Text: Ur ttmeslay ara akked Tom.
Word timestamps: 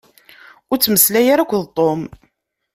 Ur 0.71 0.77
ttmeslay 0.77 1.27
ara 1.33 1.41
akked 1.43 1.63
Tom. 1.77 2.01